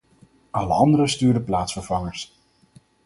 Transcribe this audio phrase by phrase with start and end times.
[0.51, 2.33] Alle anderen stuurden plaatsvervangers.